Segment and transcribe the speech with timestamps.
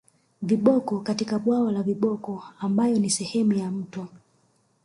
[0.41, 4.07] Viboko katika bwawa la viboko ambayo ni sehemu ya mto